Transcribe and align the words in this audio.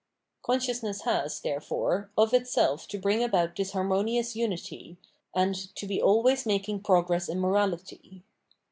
Consciousness 0.41 1.01
has, 1.03 1.41
therefore, 1.41 2.09
of 2.17 2.33
itself 2.33 2.87
to 2.87 2.97
bring 2.97 3.23
about 3.23 3.55
this 3.55 3.73
harmonious 3.73 4.35
unity, 4.35 4.97
and 5.35 5.75
"'to 5.75 5.85
be 5.85 6.01
always 6.01 6.43
making 6.43 6.81
progress 6.81 7.29
in 7.29 7.37
morahty." 7.37 8.23